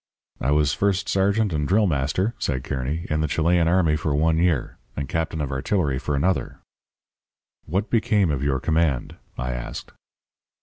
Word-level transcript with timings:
"'I 0.41 0.51
was 0.53 0.73
first 0.73 1.07
sergeant 1.07 1.53
and 1.53 1.67
drill 1.67 1.85
master,' 1.85 2.33
said 2.39 2.63
Kearny, 2.63 3.05
'in 3.11 3.21
the 3.21 3.27
Chilean 3.27 3.67
army 3.67 3.95
for 3.95 4.15
one 4.15 4.39
year. 4.39 4.79
And 4.97 5.07
captain 5.07 5.39
of 5.41 5.51
artillery 5.51 5.99
for 5.99 6.15
another.' 6.15 6.57
"'What 7.67 7.91
became 7.91 8.31
of 8.31 8.41
your 8.43 8.59
command?' 8.59 9.17
I 9.37 9.51
asked. 9.51 9.91